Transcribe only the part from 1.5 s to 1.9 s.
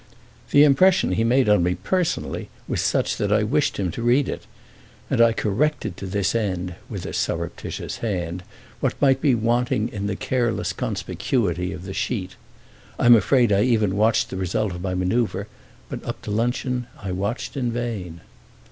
me